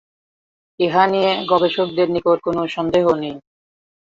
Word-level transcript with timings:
ইহা 0.79 1.03
নিয়ে 1.07 1.31
গবেষকদের 1.51 2.07
নিকট 2.15 2.37
কোনো 2.43 2.61
সন্দেহ 2.75 3.05
নেই। 3.15 3.35